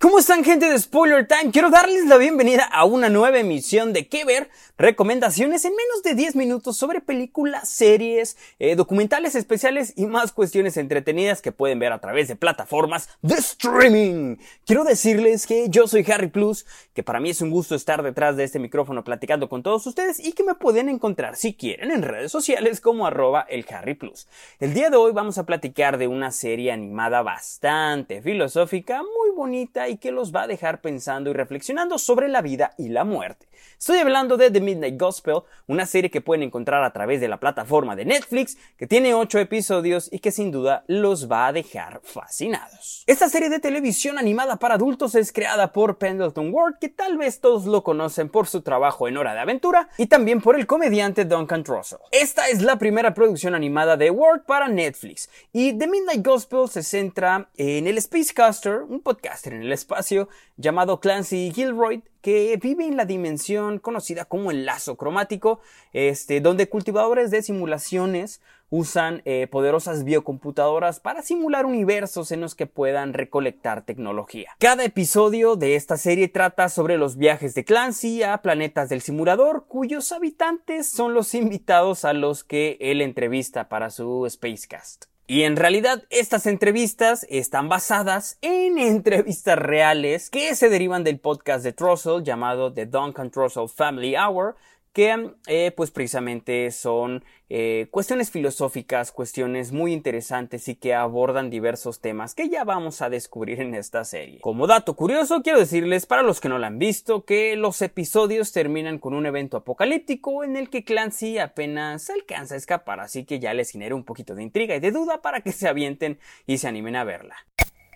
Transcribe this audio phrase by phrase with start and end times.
[0.00, 1.50] ¿Cómo están gente de Spoiler Time?
[1.50, 4.48] Quiero darles la bienvenida a una nueva emisión de ¿Qué ver?
[4.76, 10.76] Recomendaciones en menos de 10 minutos sobre películas, series, eh, documentales especiales y más cuestiones
[10.76, 14.36] entretenidas que pueden ver a través de plataformas de streaming.
[14.64, 18.36] Quiero decirles que yo soy Harry Plus, que para mí es un gusto estar detrás
[18.36, 22.02] de este micrófono platicando con todos ustedes y que me pueden encontrar si quieren en
[22.02, 24.28] redes sociales como arroba el Harry Plus.
[24.60, 29.88] El día de hoy vamos a platicar de una serie animada bastante filosófica, muy bonita
[29.88, 33.46] y que los va a dejar pensando y reflexionando sobre la vida y la muerte.
[33.78, 37.38] Estoy hablando de The Midnight Gospel, una serie que pueden encontrar a través de la
[37.38, 42.00] plataforma de Netflix, que tiene 8 episodios y que sin duda los va a dejar
[42.02, 43.04] fascinados.
[43.06, 47.40] Esta serie de televisión animada para adultos es creada por Pendleton Ward, que tal vez
[47.40, 51.24] todos lo conocen por su trabajo en Hora de Aventura, y también por el comediante
[51.24, 52.00] Duncan Trussell.
[52.10, 56.82] Esta es la primera producción animada de Ward para Netflix, y The Midnight Gospel se
[56.82, 59.00] centra en el Spacecaster, un
[59.44, 64.96] en el espacio llamado Clancy Gilroy, que vive en la dimensión conocida como el lazo
[64.96, 65.60] cromático,
[65.92, 68.40] este, donde cultivadores de simulaciones
[68.70, 74.50] usan eh, poderosas biocomputadoras para simular universos en los que puedan recolectar tecnología.
[74.58, 79.64] Cada episodio de esta serie trata sobre los viajes de Clancy a planetas del simulador,
[79.68, 85.06] cuyos habitantes son los invitados a los que él entrevista para su Spacecast.
[85.30, 91.62] Y en realidad estas entrevistas están basadas en entrevistas reales que se derivan del podcast
[91.62, 94.56] de Trussell llamado The Duncan Trussell Family Hour,
[94.98, 102.00] que eh, pues precisamente son eh, cuestiones filosóficas, cuestiones muy interesantes y que abordan diversos
[102.00, 104.40] temas que ya vamos a descubrir en esta serie.
[104.40, 108.50] Como dato curioso, quiero decirles para los que no la han visto que los episodios
[108.50, 113.38] terminan con un evento apocalíptico en el que Clancy apenas alcanza a escapar, así que
[113.38, 116.58] ya les genera un poquito de intriga y de duda para que se avienten y
[116.58, 117.36] se animen a verla.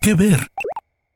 [0.00, 0.38] ¿Qué ver?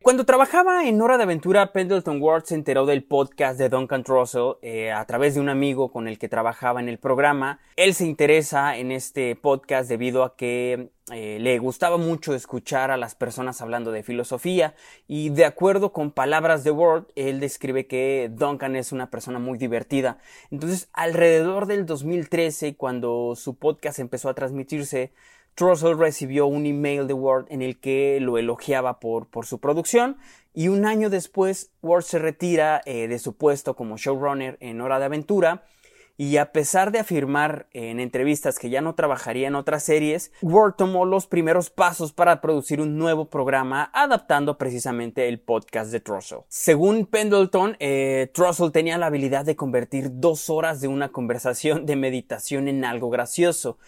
[0.09, 4.55] Cuando trabajaba en Hora de Aventura, Pendleton Ward se enteró del podcast de Duncan Trussell
[4.63, 7.61] eh, a través de un amigo con el que trabajaba en el programa.
[7.77, 12.97] Él se interesa en este podcast debido a que eh, le gustaba mucho escuchar a
[12.97, 14.75] las personas hablando de filosofía
[15.07, 19.59] y de acuerdo con palabras de Ward, él describe que Duncan es una persona muy
[19.59, 20.17] divertida.
[20.51, 25.13] Entonces, alrededor del 2013, cuando su podcast empezó a transmitirse,
[25.59, 30.17] Trussell recibió un email de Ward en el que lo elogiaba por, su producción
[30.55, 35.01] y un año después Ward se retira eh, de su puesto como showrunner en Hora
[35.01, 35.65] de Aventura
[36.17, 40.75] y a pesar de afirmar en entrevistas que ya no trabajaría en otras series, Ward
[40.75, 46.41] tomó los primeros pasos para producir un nuevo programa adaptando precisamente el podcast de Trussell.
[46.49, 51.97] Según Pendleton, eh, Trussell tenía la habilidad de convertir dos horas de una conversación de
[51.97, 53.79] meditación en algo gracioso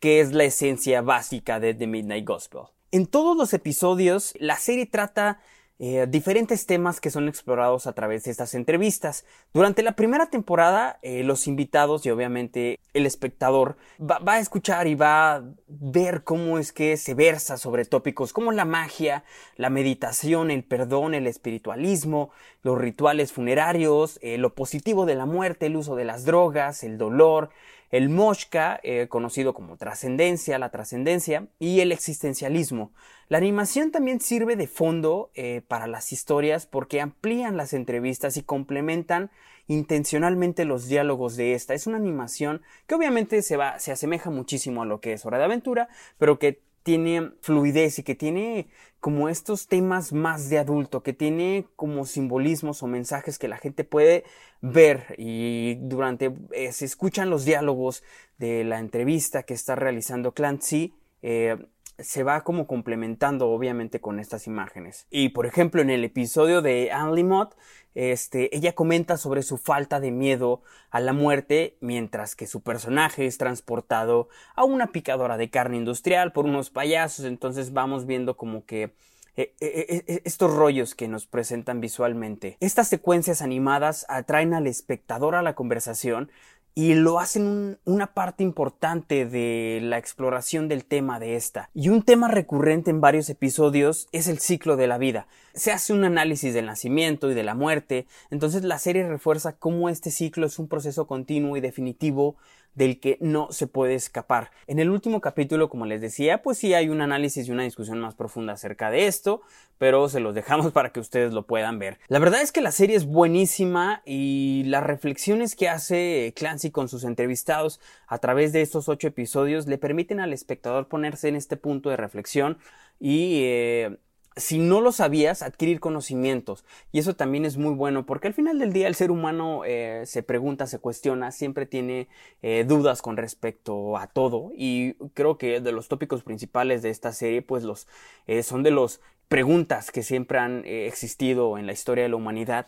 [0.00, 2.62] que es la esencia básica de The Midnight Gospel.
[2.90, 5.40] En todos los episodios, la serie trata
[5.80, 9.24] eh, diferentes temas que son explorados a través de estas entrevistas.
[9.54, 14.88] Durante la primera temporada, eh, los invitados y obviamente el espectador va, va, a escuchar
[14.88, 19.22] y va a ver cómo es que se versa sobre tópicos como la magia,
[19.54, 22.30] la meditación, el perdón, el espiritualismo,
[22.62, 26.98] los rituales funerarios, eh, lo positivo de la muerte, el uso de las drogas, el
[26.98, 27.50] dolor,
[27.90, 32.92] el Moshka, eh, conocido como trascendencia, la trascendencia, y el existencialismo.
[33.28, 38.42] La animación también sirve de fondo eh, para las historias porque amplían las entrevistas y
[38.42, 39.30] complementan
[39.68, 41.74] intencionalmente los diálogos de esta.
[41.74, 45.38] Es una animación que obviamente se va, se asemeja muchísimo a lo que es Hora
[45.38, 45.88] de Aventura,
[46.18, 48.66] pero que tiene fluidez y que tiene
[48.98, 53.84] como estos temas más de adulto, que tiene como simbolismos o mensajes que la gente
[53.84, 54.24] puede
[54.62, 58.02] ver y durante eh, se escuchan los diálogos
[58.38, 61.58] de la entrevista que está realizando Clancy, eh,
[61.98, 65.06] se va como complementando obviamente con estas imágenes.
[65.10, 67.56] Y por ejemplo en el episodio de Anne Mott,
[67.94, 73.26] este, ella comenta sobre su falta de miedo a la muerte mientras que su personaje
[73.26, 77.24] es transportado a una picadora de carne industrial por unos payasos.
[77.24, 78.94] Entonces vamos viendo como que
[79.38, 82.56] eh, eh, eh, estos rollos que nos presentan visualmente.
[82.58, 86.30] Estas secuencias animadas atraen al espectador a la conversación
[86.74, 91.70] y lo hacen una parte importante de la exploración del tema de esta.
[91.74, 95.26] Y un tema recurrente en varios episodios es el ciclo de la vida.
[95.54, 99.88] Se hace un análisis del nacimiento y de la muerte, entonces la serie refuerza cómo
[99.88, 102.36] este ciclo es un proceso continuo y definitivo
[102.74, 104.50] del que no se puede escapar.
[104.66, 107.98] En el último capítulo, como les decía, pues sí hay un análisis y una discusión
[107.98, 109.42] más profunda acerca de esto,
[109.78, 111.98] pero se los dejamos para que ustedes lo puedan ver.
[112.08, 116.88] La verdad es que la serie es buenísima y las reflexiones que hace Clancy con
[116.88, 121.56] sus entrevistados a través de estos ocho episodios le permiten al espectador ponerse en este
[121.56, 122.58] punto de reflexión
[123.00, 123.98] y eh,
[124.38, 126.64] si no lo sabías, adquirir conocimientos.
[126.92, 130.02] Y eso también es muy bueno porque al final del día el ser humano eh,
[130.06, 132.08] se pregunta, se cuestiona, siempre tiene
[132.42, 134.52] eh, dudas con respecto a todo.
[134.56, 137.88] Y creo que de los tópicos principales de esta serie, pues los
[138.26, 142.66] eh, son de las preguntas que siempre han existido en la historia de la humanidad.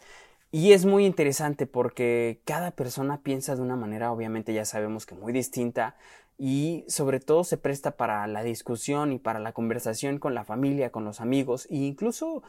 [0.53, 5.15] Y es muy interesante porque cada persona piensa de una manera, obviamente ya sabemos que
[5.15, 5.95] muy distinta,
[6.43, 10.91] y sobre todo se presta para la discusión y para la conversación con la familia,
[10.91, 12.43] con los amigos e incluso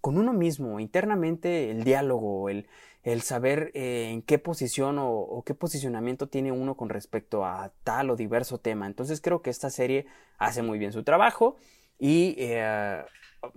[0.00, 2.66] con uno mismo, internamente el diálogo, el,
[3.04, 8.10] el saber eh, en qué posición o, qué posicionamiento tiene uno con respecto a tal
[8.10, 8.88] o diverso tema.
[8.88, 10.06] Entonces creo que esta serie
[10.38, 11.56] hace muy bien su trabajo
[12.00, 13.00] y eh,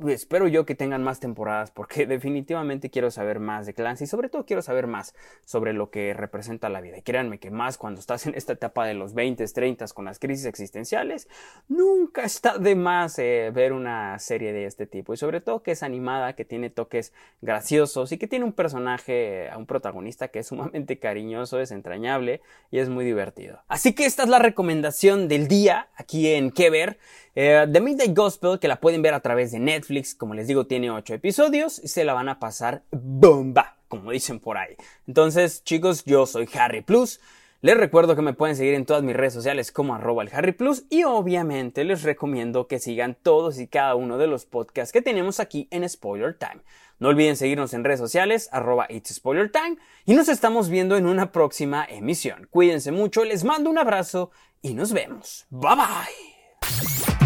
[0.07, 4.29] espero yo que tengan más temporadas porque definitivamente quiero saber más de Clancy y sobre
[4.29, 5.13] todo quiero saber más
[5.45, 6.97] sobre lo que representa la vida.
[6.97, 10.19] Y créanme que más cuando estás en esta etapa de los 20, 30 con las
[10.19, 11.27] crisis existenciales,
[11.67, 15.71] nunca está de más eh, ver una serie de este tipo y sobre todo que
[15.71, 20.47] es animada, que tiene toques graciosos y que tiene un personaje, un protagonista que es
[20.47, 22.41] sumamente cariñoso, es entrañable
[22.71, 23.61] y es muy divertido.
[23.67, 26.97] Así que esta es la recomendación del día aquí en Que Ver.
[27.35, 29.78] Eh, The Midnight Gospel, que la pueden ver a través de Netflix,
[30.17, 34.39] como les digo, tiene 8 episodios y se la van a pasar bomba, como dicen
[34.39, 34.75] por ahí.
[35.07, 37.19] Entonces, chicos, yo soy Harry Plus.
[37.61, 40.53] Les recuerdo que me pueden seguir en todas mis redes sociales como arroba el Harry
[40.53, 45.01] Plus y obviamente les recomiendo que sigan todos y cada uno de los podcasts que
[45.01, 46.61] tenemos aquí en Spoiler Time.
[46.99, 49.75] No olviden seguirnos en redes sociales arroba It's Spoiler Time
[50.05, 52.47] y nos estamos viendo en una próxima emisión.
[52.49, 55.45] Cuídense mucho, les mando un abrazo y nos vemos.
[55.49, 57.08] Bye bye.